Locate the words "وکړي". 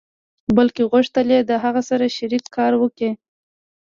2.81-3.11